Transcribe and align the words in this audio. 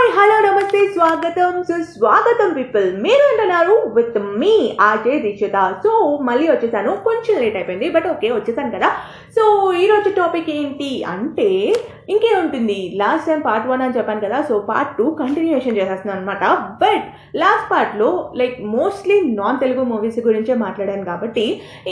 Hi 0.00 0.12
hello 0.18 0.36
నమస్తే 0.48 0.80
స్వాగతం 0.86 1.54
సుస్వాగతం 1.62 2.50
పీపుల్ 2.52 2.86
మీరు 3.02 3.24
అంటున్నారు 3.30 3.74
with 3.96 4.16
me 4.42 4.78
RJ 4.80 5.18
Dikshita. 5.18 5.56
So 5.82 5.90
మళ్ళీ 6.22 6.46
వచ్చేసాను. 6.48 6.92
కొంచెం 7.04 7.34
లేట్ 7.42 7.56
అయిపోయింది 7.56 7.90
బట్ 7.90 8.06
ఓకే 8.06 8.30
వచ్చేసాను 8.30 8.70
కదా. 8.70 8.88
సో 9.36 9.42
ఈరోజు 9.82 10.08
టాపిక్ 10.18 10.48
ఏంటి 10.50 10.88
అంటే 11.12 11.48
ఇంకే 12.12 12.30
ఉంటుంది? 12.42 12.78
లాస్ట్ 13.00 13.28
టైం 13.28 13.40
పార్ట్ 13.46 13.68
వన్ 13.70 13.82
అని 13.84 13.96
చెప్పాను 13.96 14.22
కదా 14.24 14.38
సో 14.48 14.54
పార్ట్ 14.70 14.96
టూ 14.98 15.06
కంటిన్యూషన్ 15.20 15.76
చేసేస్తున్నాను 15.78 16.20
అనమాట 16.20 16.44
బట్ 16.82 17.04
లాస్ట్ 17.42 17.68
పార్ట్లో 17.72 18.08
like 18.40 18.56
mostly 18.76 19.16
non 19.40 19.60
Telugu 19.62 19.84
movies 19.92 20.18
గురించే 20.28 20.54
మాట్లాడాను 20.64 21.04
కాబట్టి 21.10 21.46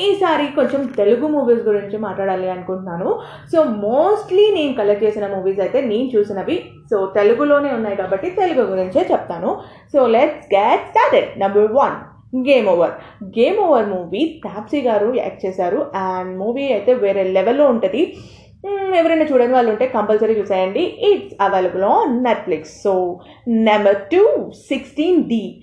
ఈసారి 0.05 0.47
కొంచెం 0.59 0.83
తెలుగు 1.01 1.29
మూవీస్ 1.37 1.63
గురించి 1.69 1.99
మాట్లాడాలి 2.07 2.51
అనుకుంటున్నాను. 2.57 3.09
సో 3.53 3.59
మోస్ట్లీ 3.87 4.47
నేను 4.59 4.75
కలెక్ట్ 4.83 5.07
చేసిన 5.07 5.29
మూవీస్ 5.37 5.65
అయితే 5.67 5.81
నేను 5.93 6.11
చూసినవి 6.17 6.59
సో 6.91 6.99
తెలుగులోనే 7.19 7.73
ఉన్నాయి 7.79 7.99
కాబట్టి 8.03 8.31
తెలుగు 8.43 8.65
గురించే 8.75 9.03
చెప్తాను. 9.13 9.53
So 9.95 10.07
let's 10.17 10.47
get 10.57 10.87
started 10.93 11.31
number 11.45 11.73
one 11.81 11.99
game 12.37 12.67
over 12.69 12.93
game 13.25 13.59
over 13.59 13.87
movie 13.87 14.41
Taapsee 14.45 14.81
గారు 14.81 15.15
యాక్ట్ 15.17 15.47
చేశారు. 15.47 15.87
అండ్ 15.95 16.39
మూవీ 16.39 16.73
అయితే 16.73 16.95
వేరే 16.95 17.25
లెవెల్లో 17.25 17.67
ఉంటుంది. 17.67 18.17
Hmm, 18.65 18.95
ఎవరైనా 18.95 19.25
చూడని 19.25 19.53
వాళ్ళు 19.53 19.71
ఉంటే 19.71 19.87
కంపల్సరీ 19.87 20.33
చూసేయండి. 20.33 20.81
It's 20.81 21.35
available 21.41 21.83
on 21.83 22.25
Netflix 22.25 22.83
so 22.83 23.21
number 23.49 23.97
two 23.97 24.51
sixteen 24.69 25.25
D 25.25 25.63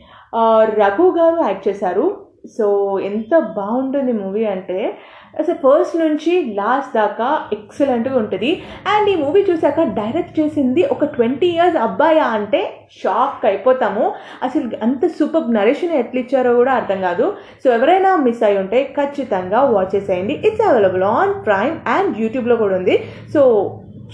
Raghu 0.64 1.16
గారు 1.18 1.48
యాక్ట్ 1.48 1.68
చేశారు. 1.68 2.25
సో 2.58 2.66
ఎంత 3.00 3.40
బాగుంటుంది 3.40 4.12
మూవీ 4.12 4.46
అంటే 4.46 4.98
అసలు 5.40 5.56
ఫస్ట్ 5.64 5.96
నుంచి 6.00 6.54
లాస్ట్ 6.60 6.94
దాకా 6.94 7.28
ఎక్సలెంట్గా 7.54 8.18
ఉంటుంది. 8.18 8.64
అండ్ 8.94 9.10
ఈ 9.10 9.16
మూవీ 9.16 9.42
చూసాక 9.50 9.84
డైరెక్ట్ 10.00 10.40
చేసింది 10.40 10.84
ఒక 10.84 11.06
ట్వంటీ 11.06 11.48
ఇయర్స్ 11.48 11.78
అబ్బాయా 11.78 12.24
అంటే 12.24 12.62
షాక్ 13.02 13.46
అయిపోతాము. 13.46 14.14
అసలు 14.44 14.70
అంత 14.84 15.08
సూపర్ 15.08 15.54
నరేషన్ 15.54 15.92
ఎట్లా 15.92 16.22
ఇచ్చారో 16.22 16.56
కూడా 16.56 16.74
అర్థం 16.74 17.02
కాదు. 17.02 17.34
సో 17.64 17.74
ఎవరైనా 17.74 18.16
మిస్ 18.16 18.44
అయి 18.44 18.58
ఉంటే 18.58 18.94
ఖచ్చితంగా 19.00 19.62
వాచ్ 19.62 19.96
చేసేయండి. 19.96 20.34
It's 20.34 20.68
available 20.70 21.04
on 21.04 21.34
Prime 21.46 21.78
and 21.88 22.22
యూట్యూబ్లో 22.24 22.56
కూడా 22.56 22.76
ఉంది. 22.76 22.98
సో 23.34 23.42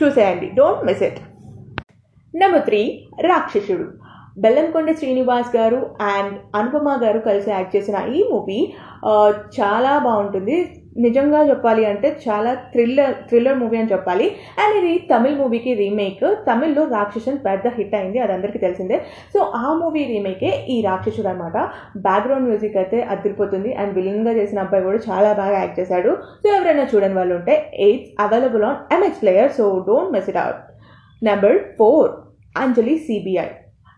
చూసేయండి. 0.01 0.49
Don't 0.59 0.85
miss 0.85 1.03
it 1.03 1.19
number 2.33 2.61
three 2.61 3.07
Rakshasudu. 3.21 4.00
Bellamkonda 4.37 4.89
Srinivas 4.99 5.49
గారు 5.55 5.79
అండ్ 6.15 6.35
అనుపమ 6.57 6.89
గారు 7.03 7.19
కలిసి 7.25 7.49
యాక్ట్ 7.53 7.75
చేసిన 7.75 7.97
ఈ 8.17 8.19
మూవీ 8.33 8.59
చాలా 9.57 9.91
బాగుంటుంది. 10.05 10.55
నిజంగా 11.05 11.39
చెప్పాలి 11.49 11.83
అంటే 11.89 12.07
చాలా 12.23 12.51
థ్రిల్లర్ 12.71 13.13
థ్రిల్లర్ 13.27 13.59
మూవీ 13.59 13.77
అని 13.81 13.91
చెప్పాలి. 13.91 14.25
అండ్ 14.61 14.75
ఇది 14.79 14.93
తమిళ్ 15.11 15.37
మూవీకి 15.41 15.71
రీమేక్. 15.81 16.25
తమిళ్ళో 16.47 16.83
రాక్షసుని 16.95 17.39
పెద్ద 17.45 17.67
హిట్ 17.77 17.95
అయింది 17.99 18.19
అది 18.23 18.33
అందరికీ 18.37 18.59
తెలిసిందే. 18.65 18.97
సో 19.33 19.39
ఆ 19.61 19.67
మూవీ 19.81 20.03
రీమేకే 20.11 20.51
ఈ 20.73 20.77
రాక్షసుడు 20.87 21.29
అనమాట 21.33 21.57
బ్యాక్గ్రౌండ్ 22.07 22.47
మ్యూజిక్ 22.49 22.77
అయితే 22.81 22.99
అదిరిపోతుంది. 23.15 23.71
అండ్ 23.81 23.95
విలన్గా 23.99 24.33
చేసిన 24.39 24.65
అబ్బాయి 24.65 24.85
కూడా 24.89 25.01
చాలా 25.09 25.31
బాగా 25.41 25.55
యాక్ట్ 25.61 25.79
చేశాడు. 25.79 26.13
సో 26.43 26.49
ఎవరైనా 26.57 26.85
చూడని 26.93 27.17
వాళ్ళు 27.19 27.35
ఉంటే 27.39 27.55
it's 27.87 28.11
available 28.25 28.65
on 28.71 28.79
MX 28.97 29.23
player 29.23 29.51
so 29.61 29.67
don't 29.89 30.13
miss 30.17 30.29
it 30.33 30.41
out 30.43 30.61
number 31.21 31.57
four 31.79 32.11
Anjali 32.63 32.95
CBI 33.07 33.49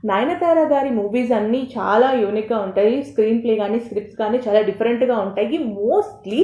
Nayanthara 0.10 0.60
గారి 0.72 0.90
మూవీస్ 0.98 1.32
అన్నీ 1.38 1.60
చాలా 1.76 2.08
యూనిక్గా 2.22 2.58
ఉంటాయి. 2.66 2.96
స్క్రీన్ 3.10 3.40
ప్లే 3.44 3.54
కానీ 3.62 3.78
స్క్రిప్ట్స్ 3.86 4.18
కానీ 4.22 4.38
చాలా 4.46 4.62
డిఫరెంట్గా 4.70 5.16
ఉంటాయి. 5.26 5.58
మోస్ట్లీ 5.78 6.40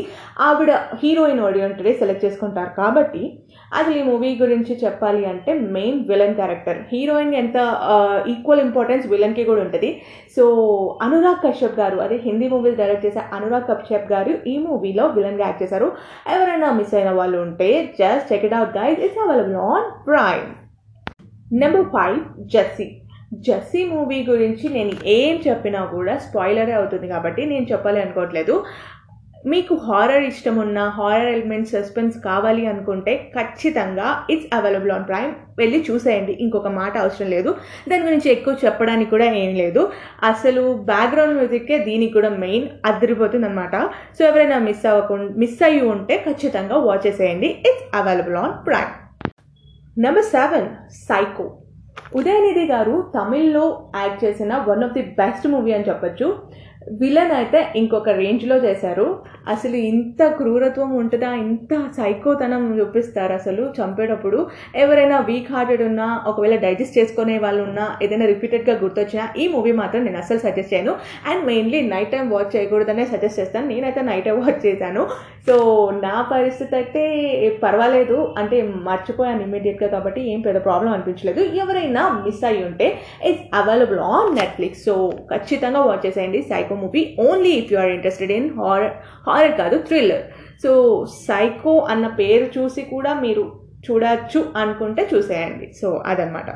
ఆవిడ 0.48 0.72
హీరోయిన్ 1.02 1.42
ఆడియంటే 1.48 1.94
సెలెక్ట్ 2.02 2.26
చేసుకుంటారు. 2.26 2.72
కాబట్టి 2.80 3.24
అసలు 3.80 3.96
ఈ 4.02 4.04
మూవీ 4.10 4.30
గురించి 4.44 4.74
చెప్పాలి 4.84 5.24
అంటే 5.32 5.52
మెయిన్ 5.76 6.00
విలన్ 6.12 6.38
క్యారెక్టర్ 6.40 6.80
హీరోయిన్ 6.92 7.34
ఎంత 7.42 7.58
ఈక్వల్ 8.34 8.64
ఇంపార్టెన్స్ 8.68 9.06
విలన్కి 9.12 9.44
కూడా 9.50 9.62
ఉంటుంది. 9.66 9.90
సో 10.36 10.46
అనురాగ్ 11.08 11.44
కశ్యప్ 11.46 11.78
గారు 11.82 12.00
అదే 12.06 12.18
హిందీ 12.28 12.50
మూవీస్ 12.54 12.80
డైరెక్ట్ 12.82 13.06
చేసే 13.08 13.24
అనురాగ్ 13.38 13.68
కశ్యప్ 13.72 14.08
గారు 14.14 14.34
ఈ 14.54 14.56
మూవీలో 14.68 15.06
విలన్గా 15.18 15.46
యాక్ట్ 15.48 15.64
చేశారు. 15.64 15.90
ఎవరైనా 16.36 16.70
మిస్ 16.80 16.96
అయిన 17.00 17.12
వాళ్ళు 17.20 17.38
ఉంటే 17.48 17.70
just 18.00 18.28
check 18.32 18.48
it 18.50 18.58
out 18.62 18.74
guys 18.80 19.04
it's 19.08 19.22
available 19.26 19.60
on 19.74 19.88
Prime 20.10 20.50
number 21.64 21.88
five 21.98 22.20
Jessie 22.56 22.90
Jessie 23.32 23.82
movie 23.90 24.20
గురించి 24.30 24.68
నేను 24.76 24.94
ఏం 25.18 25.34
చెప్పినా 25.48 25.82
కూడా 25.96 26.14
స్పాయిలరే 26.28 26.74
అవుతుంది 26.78 27.08
కాబట్టి 27.08 27.42
నేను 27.52 27.66
చెప్పాలి 27.72 28.00
అనుకోవట్లేదు. 28.06 28.56
మీకు 29.52 29.74
హారర్ 29.84 30.24
ఇష్టం 30.30 30.56
ఉన్న 30.64 30.80
హారర్ 30.96 31.30
ఎలిమెంట్ 31.34 31.70
సస్పెన్స్ 31.74 32.16
కావాలి 32.26 32.64
అనుకుంటే 32.72 33.14
ఖచ్చితంగా 33.36 34.08
ఇట్స్ 34.34 34.50
అవైలబుల్ 34.58 34.92
ఆన్ 34.96 35.06
ప్రైమ్ 35.10 35.32
వెళ్ళి 35.60 35.80
చూసేయండి. 35.90 36.34
ఇంకొక 36.46 36.70
మాట 36.80 36.94
అవసరం 37.04 37.30
లేదు. 37.36 37.52
దాని 37.90 38.04
గురించి 38.08 38.30
ఎక్కువ 38.34 38.54
చెప్పడానికి 38.64 39.12
కూడా 39.14 39.28
ఏం 39.44 39.54
లేదు. 39.62 39.84
అసలు 40.32 40.64
బ్యాక్గ్రౌండ్ 40.92 41.38
మ్యూజిక్కే 41.40 41.78
దీనికి 41.88 42.14
కూడా 42.18 42.32
మెయిన్ 42.44 42.68
అదిరిపోతుంది 42.92 43.48
అనమాట 43.50 43.76
సో 44.18 44.24
ఎవరైనా 44.30 44.60
మిస్ 44.68 44.86
అవ్వకుండా 44.92 45.30
మిస్ 45.44 45.64
అయ్యి 45.70 45.82
ఉంటే 45.94 46.18
ఖచ్చితంగా 46.28 46.78
వాచ్ 46.90 47.08
చేసేయండి. 47.08 47.52
It's 47.70 47.88
available 48.02 48.40
on 48.44 48.54
Prime 48.68 48.94
number 49.98 50.30
seven 50.36 50.70
Psycho 51.08 51.48
Udhayanidhi 52.16 52.66
గారు 52.66 53.12
తమిళ్ళో 53.16 53.90
యాక్ట్ 53.96 54.26
చేసిన 54.26 54.66
one 54.68 54.84
of 54.84 54.94
the 54.94 55.02
best 55.02 55.48
movie 55.48 55.72
అని 55.72 55.88
చెప్పొచ్చు. 55.90 56.60
విలన్ 57.00 57.32
అయితే 57.32 57.68
ఇంకొక 57.76 58.10
రేంజ్లో 58.10 58.56
చేశారు. 58.56 59.20
అసలు 59.48 59.76
ఇంత 59.76 60.28
క్రూరత్వం 60.28 60.96
ఉంటుందా? 60.96 61.34
ఇంత 61.34 61.88
సైకోతనం 61.98 62.80
చూపిస్తారు 62.80 63.34
అసలు 63.34 63.74
చంపేటప్పుడు. 63.80 64.48
ఎవరైనా 64.76 65.20
వీక్ 65.20 65.52
హార్టెడ్ 65.52 65.84
ఉన్నా 65.84 66.24
ఒకవేళ 66.28 66.56
డైజెస్ట్ 66.56 66.98
చేసుకునే 66.98 67.38
వాళ్ళు 67.38 67.64
ఉన్నా 67.64 67.96
ఏదైనా 68.04 68.26
రిపీటెడ్గా 68.26 68.80
గుర్తొచ్చినా 68.80 69.28
ఈ 69.38 69.48
మూవీ 69.48 69.72
మాత్రం 69.72 70.04
నేను 70.06 70.18
అసలు 70.18 70.38
సజెస్ట్ 70.38 70.74
చేయను. 70.74 70.96
And 71.32 71.46
mainly 71.46 71.82
night 71.82 72.12
time 72.12 72.30
watch 72.30 72.56
చేయకూడదనే 72.56 73.06
suggest 73.06 73.40
చేస్తాను. 73.40 73.68
నేనైతే 73.68 74.02
నైట్ 74.02 74.26
టైం 74.26 74.40
వాచ్ 74.40 74.66
చేశాను. 74.66 75.08
సో 75.48 75.56
నా 76.06 76.16
పరిస్థితి 76.32 76.74
అయితే 76.80 77.04
పర్వాలేదు. 77.64 78.18
అంటే 78.40 78.58
మర్చిపోయాను 78.88 79.42
ఇమీడియట్గా 79.48 79.88
కాబట్టి 79.94 80.22
ఏం 80.32 80.40
పెద్ద 80.48 80.60
ప్రాబ్లం 80.66 80.90
అనిపించలేదు. 80.96 81.42
ఎవరైనా 81.62 82.02
మిస్ 82.26 82.44
అయ్యి 82.50 82.64
ఉంటే 82.70 82.88
it's 83.30 83.46
available 83.60 84.02
on 84.16 84.36
Netflix 84.40 84.84
so 84.88 84.96
ఖచ్చితంగా 85.32 85.82
వాచ్ 85.88 86.04
చేసేయండి. 86.06 86.42
Psycho 86.52 86.76
movie 86.84 87.04
only 87.28 87.54
if 87.62 87.72
you 87.74 87.80
are 87.84 87.94
interested 87.98 88.34
in 88.40 88.50
horror 88.60 88.94
horror 89.30 89.56
కాదు 89.62 89.78
థ్రిల్లర్ 89.90 90.26
సో 90.64 90.72
సైకో 91.28 91.74
అన్న 91.94 92.08
పేరు 92.22 92.48
చూసి 92.58 92.84
కూడా 92.94 93.14
మీరు 93.26 93.46
చూడొచ్చు 93.86 94.40
అనుకుంటే 94.62 95.04
చూసేయండి. 95.14 95.68
సో 95.82 95.90
అదనమాట 96.12 96.50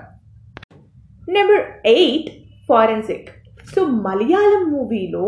number 1.38 1.63
eight 1.95 2.29
Forensic 2.69 3.29
so 3.73 3.81
Malayalam 4.07 4.63
మూవీలో 4.71 5.25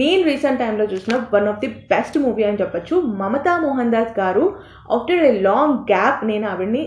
నేను 0.00 0.22
రీసెంట్ 0.30 0.60
టైంలో 0.62 0.84
చూసిన 0.92 1.14
one 1.32 1.48
of 1.50 1.62
the 1.62 1.68
best 1.92 2.16
movie 2.24 2.42
అని 2.48 2.60
చెప్పొచ్చు. 2.60 2.94
మమతా 3.20 3.54
మోహన్ 3.64 3.92
దాస్ 3.94 4.12
గారు 4.20 4.44
ఆఫ్టర్ 4.96 5.22
ఏ 5.28 5.32
లాంగ్ 5.46 5.76
గ్యాప్ 5.90 6.20
నేను 6.30 6.44
ఆవిడ్ని 6.52 6.82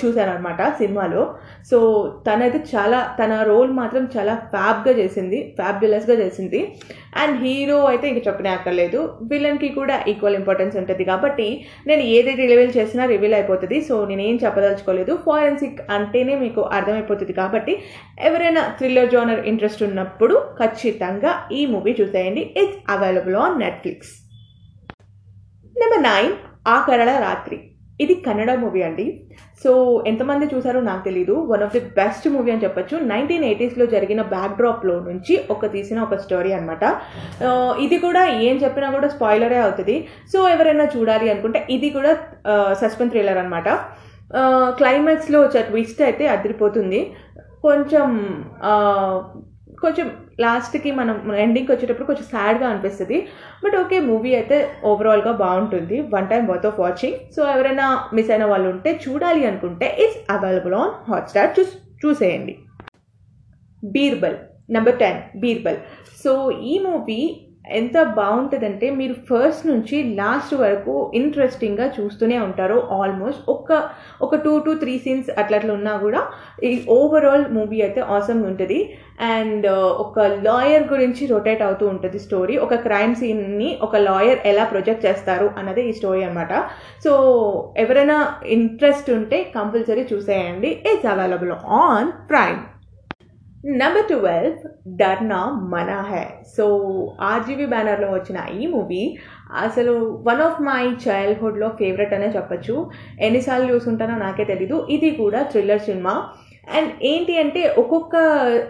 చూశాను 0.00 0.30
అనమాట 0.34 0.60
సినిమాలో. 0.80 1.22
సో 1.70 1.78
తనైతే 2.26 2.58
చాలా 2.74 2.98
తన 3.20 3.32
రోల్ 3.50 3.72
మాత్రం 3.80 4.04
చాలా 4.14 4.34
ఫ్యాబ్గా 4.52 4.92
చేసింది 5.00 5.38
ఫ్యాబ్యులస్గా 5.58 6.16
చేసింది. 6.22 6.60
అండ్ 7.22 7.36
హీరో 7.42 7.78
అయితే 7.90 8.06
ఇంక 8.12 8.20
చెప్పనే 8.28 8.50
అక్కర్లేదు. 8.54 9.00
విలన్కి 9.32 9.68
కూడా 9.78 9.96
ఈక్వల్ 10.12 10.38
ఇంపార్టెన్స్ 10.40 10.78
ఉంటుంది 10.80 11.04
కాబట్టి 11.10 11.48
నేను 11.90 12.04
ఏది 12.16 12.32
రివీల్ 12.52 12.72
చేసినా 12.78 13.04
రివీల్ 13.14 13.36
అయిపోతుంది. 13.38 13.78
సో 13.88 13.96
నేనేం 14.12 14.38
చెప్పదలుచుకోలేదు. 14.44 15.14
ఫారెన్సిక్ 15.26 15.82
అంటేనే 15.96 16.36
మీకు 16.44 16.62
అర్థమైపోతుంది 16.78 17.36
కాబట్టి 17.42 17.74
ఎవరైనా 18.30 18.64
థ్రిల్లర్ 18.80 19.12
జోనర్ 19.14 19.44
ఇంట్రెస్ట్ 19.52 19.84
ఉన్నప్పుడు 19.90 20.36
ఖచ్చితంగా 20.62 21.32
ఈ 21.60 21.62
మూవీ 21.74 21.94
చూసేయండి. 22.00 22.43
It's 22.62 22.80
available 22.94 23.36
on 23.44 23.60
Netflix 23.64 24.12
number 25.82 26.04
nine 26.10 26.32
Aa 26.72 26.76
Karala 26.88 27.12
Ratri. 27.28 27.56
ఇది 28.02 28.14
కన్నడ 28.26 28.50
మూవీ 28.62 28.80
అండి. 28.86 29.04
సో 29.62 29.70
ఎంతమంది 30.10 30.44
చూసారో 30.52 30.78
నాకు 30.88 31.02
తెలీదు. 31.08 31.34
One 31.50 31.62
of 31.66 31.74
the 31.76 31.82
best 31.98 32.26
movie 32.34 32.50
అని 32.52 32.64
చెప్పొచ్చు. 32.64 32.96
నైన్టీన్ 33.10 33.44
ఎయిటీస్లో 33.48 33.84
జరిగిన 33.92 34.20
బ్యాక్డ్రాప్లో 34.32 34.94
నుంచి 35.08 35.34
ఒక 35.54 35.70
తీసిన 35.74 35.98
ఒక 36.06 36.16
స్టోరీ 36.24 36.50
అనమాట 36.56 36.84
ఇది 37.84 37.98
కూడా 38.06 38.22
ఏం 38.46 38.56
చెప్పినా 38.64 38.88
కూడా 38.96 39.08
స్పాయిలరే 39.14 39.60
అవుతుంది. 39.66 39.96
సో 40.32 40.40
ఎవరైనా 40.54 40.86
చూడాలి 40.96 41.28
అనుకుంటే 41.34 41.60
ఇది 41.76 41.90
కూడా 41.98 42.14
సస్పెన్స్ 42.82 43.14
థ్రిల్లర్ 43.14 43.40
అనమాట 43.44 43.68
క్లైమాక్స్లో 44.80 45.40
వచ్చే 45.46 45.62
ట్విస్ట్ 45.70 46.02
అయితే 46.08 46.26
అదిరిపోతుంది. 46.34 47.00
కొంచెం 47.66 48.08
కొంచెం 49.84 50.06
లాస్ట్కి 50.42 50.90
మనం 50.98 51.16
ఎండింగ్కి 51.44 51.70
వచ్చేటప్పుడు 51.72 52.08
కొంచెం 52.10 52.26
సాడ్గా 52.32 52.66
అనిపిస్తుంది. 52.70 53.18
బట్ 53.64 53.76
ఓకే 53.82 53.98
మూవీ 54.10 54.30
అయితే 54.38 54.56
ఓవరాల్గా 54.90 55.32
బాగుంటుంది. 55.44 55.96
One 56.14 56.28
time 56.32 56.44
worth 56.50 56.66
of 56.70 56.80
watching 56.84 57.18
so 57.36 57.42
ఎవరైనా 57.54 57.86
మిస్ 58.16 58.32
అయిన 58.34 58.44
వాళ్ళు 58.52 58.68
ఉంటే 58.74 58.92
చూడాలి 59.04 59.42
అనుకుంటే 59.50 59.88
ఇట్స్ 60.04 60.20
అవైలబుల్ 60.36 60.76
ఆన్ 60.82 60.92
హాట్స్టార్ 61.10 61.54
చూ 61.58 61.64
చూసేయండి. 62.04 62.54
Birbal 63.96 64.36
number 64.76 64.98
ten 65.02 65.18
Birbal. 65.40 65.78
So 66.22 66.32
ఈ 66.72 66.74
మూవీ 66.86 67.20
ఎంత 67.64 67.96
బాగుంటుందంటే 68.18 68.86
మీరు 68.98 69.14
ఫస్ట్ 69.28 69.66
నుంచి 69.66 69.96
లాస్ట్ 70.18 70.54
వరకు 70.62 70.94
ఇంట్రెస్టింగ్గా 71.14 71.86
చూస్తూనే 71.96 72.38
ఉంటారు. 72.38 72.76
ఆల్మోస్ట్ 72.98 73.42
ఒక 73.54 73.78
ఒక 74.26 74.34
టూ 74.44 74.52
టు 74.66 74.72
త్రీ 74.82 74.98
సీన్స్ 75.04 75.30
అట్లా 75.40 75.58
అట్లా 75.58 75.72
ఉన్నా 75.78 75.94
కూడా 76.04 76.20
ఈ 76.68 76.72
ఓవరాల్ 76.96 77.46
మూవీ 77.56 77.78
అయితే 77.86 78.00
ఆసమ్ 78.16 78.42
ఉంటుంది. 78.50 78.78
అండ్ 79.30 79.66
ఒక 80.04 80.18
లాయర్ 80.46 80.84
గురించి 80.92 81.26
రొటేట్ 81.32 81.62
అవుతూ 81.68 81.86
ఉంటుంది 81.94 82.18
స్టోరీ 82.18 82.56
ఒక 82.66 82.74
క్రైమ్ 82.86 83.14
సీన్ని 83.14 83.70
ఒక 83.88 83.96
లాయర్ 84.08 84.40
ఎలా 84.52 84.64
ప్రొజెక్ట్ 84.74 85.06
చేస్తారు 85.06 85.48
అన్నది 85.58 85.84
ఈ 85.88 85.92
స్టోరీ 85.92 86.22
అనమాట 86.28 86.52
సో 87.06 87.12
ఎవరైనా 87.84 88.18
ఇంట్రెస్ట్ 88.58 89.10
ఉంటే 89.10 89.40
కంపల్సరీ 89.56 90.04
చూసేయండి. 90.12 90.72
It's 90.92 91.10
available 91.14 91.54
on 91.82 92.10
Prime 92.32 92.62
number 93.64 94.06
twelve 94.06 94.56
Darna 94.96 95.38
Mana 95.72 96.00
Hai 96.00 96.24
so 96.56 96.64
RGV 97.20 97.66
బ్యానర్లో 97.66 98.10
వచ్చిన 98.10 98.38
ఈ 98.60 98.66
మూవీ 98.66 99.18
అసలు 99.52 100.24
వన్ 100.26 100.40
ఆఫ్ 100.40 100.62
మై 100.62 100.82
చైల్డ్హుడ్లో 101.08 101.68
ఫేవరెట్ 101.68 102.14
అనే 102.14 102.26
చెప్పచ్చు. 102.26 102.90
ఎన్నిసార్లు 103.20 103.74
చూసుంటానో 103.74 104.18
నాకే 104.18 104.44
తెలీదు. 104.44 104.86
ఇది 104.90 105.10
కూడా 105.10 105.42
థ్రిల్లర్ 105.42 105.80
సినిమా 105.80 106.28
అండ్ 106.76 106.90
ఏంటి 107.02 107.38
అంటే 107.38 107.74
ఒక్కొక్క 107.78 108.16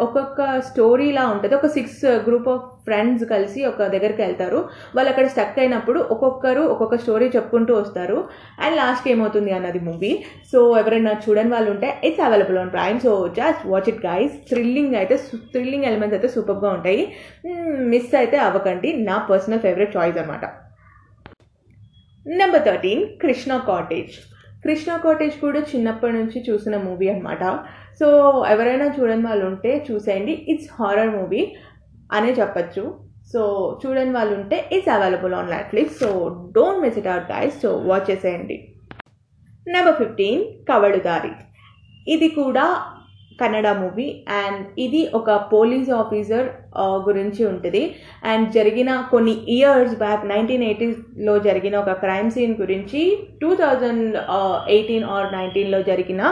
ఒక్కొక్క 0.00 0.61
స్టోరీలా 0.61 1.25
ఉంటుంది. 1.29 1.55
ఒక 1.55 1.67
సిక్స్ 1.67 2.05
గ్రూప్ 2.05 2.49
ఆఫ్ 2.49 2.64
ఫ్రెండ్స్ 2.85 3.25
కలిసి 3.25 3.67
ఒక 3.67 3.82
దగ్గరికి 3.94 4.23
వెళ్తారు. 4.23 4.58
వాళ్ళు 4.96 5.11
అక్కడ 5.11 5.26
స్టక్ 5.26 5.58
అయినప్పుడు 5.58 6.00
ఒక్కొక్కరు 6.14 6.61
ఒక్కొక్క 6.61 6.96
స్టోరీ 6.96 7.29
చెప్పుకుంటూ 7.29 7.75
వస్తారు. 7.75 8.25
అండ్ 8.61 8.76
లాస్ట్కి 8.76 9.11
ఏమవుతుంది 9.11 9.52
అన్నది 9.52 9.81
మూవీ 9.81 10.12
సో 10.52 10.79
ఎవరైనా 10.79 11.12
చూడని 11.29 11.50
వాళ్ళు 11.50 11.70
ఉంటే 11.70 12.00
it's 12.05 12.20
available 12.20 12.58
on 12.58 12.70
Prime 12.70 13.00
so 13.00 13.29
just 13.29 13.67
watch 13.67 13.88
it 13.88 14.06
guys 14.06 14.35
thrilling 14.50 14.94
అయితే 14.94 15.17
థ్రిల్లింగ్ 15.55 15.85
ఎలిమెంట్స్ 15.85 16.19
అయితే 16.19 16.29
సూపర్గా 16.29 16.70
ఉంటాయి. 16.70 17.12
Hmm, 17.46 17.88
మిస్ 17.93 18.14
అయితే 18.14 18.37
అవ్వకండి. 18.37 18.93
నా 18.93 19.19
పర్సనల్ 19.31 19.61
ఫేవరెట్ 19.61 19.96
చాయిస్ 19.96 20.19
అనమాట 20.19 20.44
number 22.26 22.64
thirteen 22.64 23.19
Krishna 23.23 23.56
cottage 23.56 24.14
Krishna 24.65 24.91
cottage 25.05 25.37
కూడా 25.45 25.61
చిన్నప్పటి 25.71 26.15
నుంచి 26.19 26.39
చూసిన 26.49 26.77
మూవీ 26.87 27.07
అనమాట 27.13 27.45
సో 28.01 28.07
ఎవరైనా 28.53 28.87
చూడని 28.97 29.25
వాళ్ళు 29.29 29.45
ఉంటే 29.51 29.73
చూసేయండి. 29.89 30.35
ఇట్స్ 30.53 30.71
హారర్ 30.77 31.13
మూవీ 31.17 31.43
అనే 32.17 32.31
చెప్పచ్చు. 32.41 32.85
సో 33.33 33.43
చూడని 33.83 34.13
వాళ్ళు 34.17 34.35
ఉంటే 34.41 34.57
it's 34.77 34.91
available 34.95 35.35
on 35.41 35.53
Netflix 35.55 35.99
so 36.03 36.09
don't 36.57 36.83
miss 36.85 36.99
it 37.01 37.11
out 37.13 37.31
guys 37.33 37.57
so 37.65 37.71
watch 37.91 38.09
చేసేయండి. 38.11 38.57
నెంబర్ 39.75 39.99
ఫిఫ్టీన్ 40.01 40.43
కవడుదారి 40.71 41.33
ఇది 42.15 42.29
కూడా 42.41 42.65
కన్నడ 43.41 43.69
మూవీ. 43.83 44.09
అండ్ 44.43 44.61
ఇది 44.87 45.03
ఒక 45.19 45.31
పోలీస్ 45.55 45.91
ఆఫీసర్ 46.03 46.49
గురించి 47.09 47.43
ఉంటుంది. 47.51 47.83
అండ్ 48.31 48.47
జరిగిన 48.57 48.91
కొన్ని 49.13 49.35
ఇయర్స్ 49.57 49.95
బ్యాక్ 50.03 50.25
నైన్టీన్ 50.33 50.65
ఎయిటీస్లో 50.69 51.35
జరిగిన 51.47 51.75
ఒక 51.83 51.93
క్రైమ్ 52.05 52.31
సీన్ 52.37 52.55
గురించి 52.63 53.03
టూ 53.43 53.51
థౌజండ్ 53.63 54.17
ఎయిటీన్ 54.77 55.07
ఆర్ 55.17 55.29
నైన్టీన్లో 55.39 55.81
జరిగిన 55.91 56.23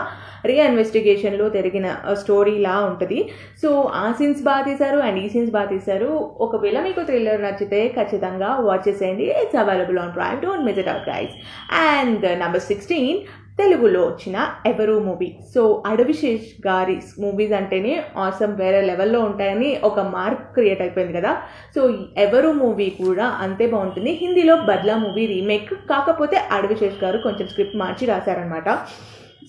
రీఇన్వెస్టిగేషన్లో 0.51 1.45
జరిగిన 1.57 1.89
స్టోరీలా 2.23 2.73
ఉంటుంది. 2.89 3.19
సో 3.63 3.69
ఆ 4.01 4.07
సీన్స్ 4.19 4.41
బాగా 4.49 4.65
తీశారు 4.69 4.99
అండ్ 5.09 5.19
ఈ 5.25 5.27
సీన్స్ 5.35 5.53
బాగా 5.57 5.71
తీశారు 5.75 6.11
ఒకవేళ 6.47 6.79
మీకు 6.87 7.03
థ్రిల్లర్ 7.11 7.45
నచ్చితే 7.47 7.81
ఖచ్చితంగా 7.99 8.51
వాచ్ 8.69 8.87
చేసేయండి. 8.89 9.29
It's 9.43 9.61
available 9.63 10.01
on 10.05 10.17
Prime 10.19 10.43
don't 10.47 10.67
miss 10.69 10.81
it 10.85 10.91
out 10.95 11.09
guys 11.13 11.37
and 11.93 12.27
number 12.43 12.67
sixteen 12.71 13.21
తెలుగులో 13.59 14.01
వచ్చిన 14.07 14.37
ఎవరు 14.67 14.95
మూవీ? 14.99 15.29
సో 15.55 15.83
అడవిశేష్ 15.87 16.67
గారి 16.67 16.97
మూవీస్ 17.21 17.53
అంటేనే 17.53 18.03
ఆసమ్ 18.17 18.57
వేరే 18.57 18.81
లెవెల్లో 18.81 19.21
ఉంటాయని 19.21 19.81
ఒక 19.85 20.01
మార్క్ 20.01 20.45
క్రియేట్ 20.55 20.81
అయిపోయింది 20.81 21.21
కదా. 21.21 21.33
సో 21.75 21.81
ఎవరు 22.17 22.53
మూవీ 22.53 22.91
కూడా 22.91 23.27
అంతే 23.27 23.67
బాగుంటుంది. 23.67 24.13
హిందీలో 24.23 24.57
బద్లా 24.57 24.97
మూవీ 24.97 25.27
రీమేక్ 25.27 25.73
కాకపోతే 25.91 26.37
అడవిశేష్ 26.37 27.05
గారు 27.05 27.19
కొంచెం 27.19 27.49
స్క్రిప్ట్ 27.49 27.77
మార్చి 27.77 28.07
రాశారనమాట 28.07 28.69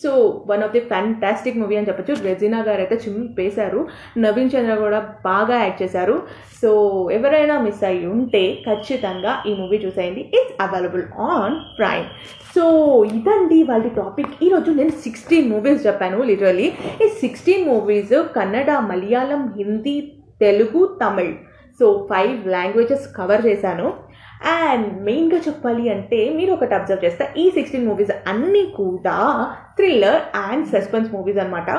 so 0.01 0.11
one 0.51 0.63
of 0.65 0.73
the 0.75 0.81
fantastic 0.91 1.59
movie 1.61 1.75
అని 1.79 1.87
చెప్పొచ్చు. 1.89 2.13
రెజినా 2.27 2.59
గారు 2.67 2.81
అయితే 2.83 2.95
చింపేశారు 3.05 3.79
నవీన్ 4.23 4.51
చంద్ర 4.53 4.75
కూడా 4.83 4.99
బాగా 5.29 5.57
యాక్ట్ 5.63 5.81
చేశారు. 5.83 6.15
సో 6.61 6.71
ఎవరైనా 7.17 7.55
మిస్ 7.65 7.83
అయ్యి 7.89 8.07
ఉంటే 8.15 8.43
ఖచ్చితంగా 8.67 9.31
ఈ 9.49 9.53
మూవీ 9.61 9.79
చూసేయండి. 9.85 10.21
It's 10.39 10.55
available 10.65 11.05
on 11.29 11.57
Prime 11.79 12.07
so 12.55 12.63
ఇదండి 13.17 13.59
వాళ్ళ 13.69 13.87
టాపిక్ 14.01 14.33
ఈరోజు 14.45 14.71
నేను 14.79 14.93
సిక్స్టీన్ 15.05 15.49
మూవీస్ 15.53 15.85
చెప్పాను 15.87 16.19
లిటరలీ 16.31 16.67
ఈ 17.03 17.07
sixteen 17.21 17.65
movies 17.71 18.13
Kannada 18.37 18.71
Malayalam 18.91 19.41
Hindi 19.57 19.95
Telugu 20.43 20.81
Tamil. 21.01 21.33
So 21.79 21.85
five 22.09 22.33
languages 22.55 23.05
cover 23.17 23.43
చేశాను. 23.47 23.87
అండ్ 24.43 24.87
మెయిన్గా 25.03 25.39
చెప్పాలి 25.39 25.83
అంటే 25.89 26.19
మీరు 26.35 26.51
ఒకటి 26.53 26.73
అబ్జర్వ్ 26.75 27.05
చేస్తే 27.05 27.25
ఈ 27.37 27.45
సిక్స్టీన్ 27.49 27.87
మూవీస్ 27.87 28.13
అన్నీ 28.27 28.63
కూడా 28.77 29.17
థ్రిల్లర్ 29.77 30.21
అండ్ 30.45 30.65
సస్పెన్స్ 30.67 31.13
మూవీస్ 31.13 31.39
అనమాట 31.39 31.69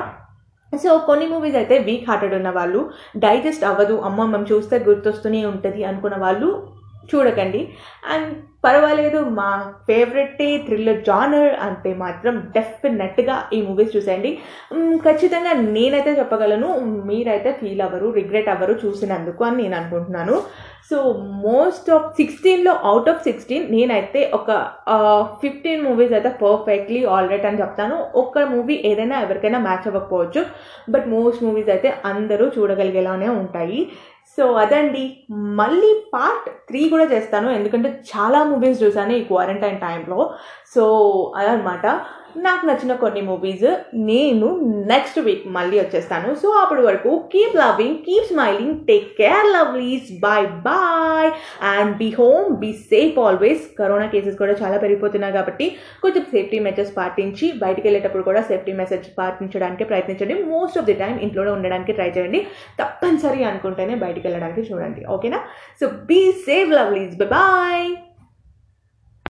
సో 0.72 0.92
కొన్ని 1.06 1.26
మూవీస్ 1.26 1.56
అయితే 1.56 1.74
వీక్ 1.78 2.08
హార్టెడ్ 2.08 2.34
ఉన్న 2.34 2.50
వాళ్ళు 2.50 2.80
డైజెస్ట్ 3.16 3.64
అవ్వదు 3.64 3.96
అమ్మ 4.00 4.24
మేము 4.26 4.48
చూస్తే 4.52 4.78
గుర్తొస్తూనే 4.86 5.42
ఉంటుంది 5.44 5.82
అనుకున్న 5.84 6.16
వాళ్ళు 6.16 6.48
చూడకండి. 7.10 7.60
అండ్ 8.14 8.30
పర్వాలేదు 8.64 9.18
మా 9.38 9.48
ఫేవరెటే 9.88 10.46
థ్రిల్లర్ 10.66 11.00
జానర్ 11.08 11.54
అంటే 11.64 11.90
మాత్రం 12.02 12.34
డెఫినెట్గా 12.54 13.34
ఈ 13.56 13.58
మూవీస్ 13.62 13.96
చూసేయండి. 13.96 14.30
ఖచ్చితంగా 15.06 15.52
నేనైతే 15.76 16.12
చెప్పగలను 16.20 16.68
మీరైతే 17.08 17.50
ఫీల్ 17.60 17.82
అవ్వరు 17.86 18.06
రిగ్రెట్ 18.20 18.48
అవ్వరు 18.52 18.76
చూసినందుకు 18.84 19.44
అని 19.48 19.58
నేను 19.62 19.76
అనుకుంటున్నాను. 19.80 20.36
సో 20.90 20.96
మోస్ట్ 21.48 21.90
ఆఫ్ 21.96 22.08
సిక్స్టీన్లో 22.16 22.72
అవుట్ 22.90 23.10
ఆఫ్ 23.12 23.22
సిక్స్టీన్ 23.28 23.66
నేనైతే 23.74 24.22
ఒక 24.38 24.50
ఫిఫ్టీన్ 25.42 25.84
మూవీస్ 25.88 26.16
అయితే 26.18 26.32
పర్ఫెక్ట్లీ 26.42 27.02
ఆల్రెడీ 27.16 27.46
అని 27.50 27.60
చెప్తాను. 27.62 27.98
ఒక్క 28.22 28.46
మూవీ 28.54 28.76
ఏదైనా 28.92 29.18
ఎవరికైనా 29.26 29.60
మ్యాచ్ 29.68 29.86
అవ్వకపోవచ్చు. 29.90 30.42
బట్ 30.94 31.06
మోస్ట్ 31.14 31.44
మూవీస్ 31.44 31.70
అయితే 31.76 31.90
అందరూ 32.12 32.46
చూడగలిగేలానే 32.58 33.30
ఉంటాయి. 33.42 33.80
సో 34.36 34.52
అదండి. 34.52 35.16
మళ్ళీ 35.30 36.06
పార్ట్ 36.14 36.48
త్రీ 36.68 36.88
కూడా 36.88 37.04
చేస్తాను. 37.04 37.50
ఎందుకంటే 37.50 37.88
చాలా 37.88 38.44
మూవీస్ 38.44 38.82
చూసాను 38.82 39.12
ఈ 39.12 39.24
క్వారంటైన్ 39.24 39.80
టైంలో 39.80 40.34
సో 40.74 40.84
అదనమాట 41.36 41.86
నాకు 42.46 42.62
నచ్చిన 42.66 42.92
కొన్ని 43.02 43.22
మూవీస్ 43.28 43.66
నేను 44.10 44.48
నెక్స్ట్ 44.92 45.18
వీక్ 45.26 45.44
మళ్ళీ 45.56 45.76
వచ్చేస్తాను. 45.80 46.28
సో 46.42 46.48
అప్పటి 46.62 46.82
వరకు 46.86 47.10
keep 47.32 47.56
loving 47.62 47.98
keep 48.06 48.28
smiling 48.30 48.78
take 48.88 49.08
care 49.20 49.48
lovelies 49.56 50.08
bye 50.24 50.46
bye 50.68 51.30
and 51.72 51.92
be 52.02 52.08
home 52.20 52.48
be 52.62 52.70
safe 52.92 53.18
always 53.26 53.64
corona 53.80 54.06
cases 54.14 54.40
కూడా 54.42 54.56
చాలా 54.62 54.78
పెరిగిపోతున్నాయి 54.84 55.36
కాబట్టి 55.38 55.68
కొంచెం 56.04 56.24
సేఫ్టీ 56.34 56.60
మెజర్స్ 56.68 56.94
పాటించి 57.00 57.48
బయటికి 57.64 57.86
వెళ్ళేటప్పుడు 57.88 58.26
కూడా 58.30 58.42
సేఫ్టీ 58.50 58.74
మెసేజ్ 58.80 59.06
పాటించడానికి 59.18 59.84
ప్రయత్నించండి. 59.92 60.34
మోస్ట్ 60.54 60.78
ఆఫ్ 60.78 60.88
ది 60.90 60.96
టైం 61.02 61.14
ఇంట్లోనే 61.26 61.52
ఉండడానికి 61.56 61.98
ట్రై 62.00 62.10
చేయండి. 62.16 62.40
తప్పనిసరి 62.80 63.44
అనుకుంటేనే 63.50 63.96
బయటికి 64.06 64.26
వెళ్ళడానికి 64.28 64.64
చూడండి. 64.70 65.04
ఓకేనా 65.16 65.40
so 65.82 65.86
be 66.10 66.22
safe 66.48 66.72
lovelies 66.78 67.16
bye 67.36 67.88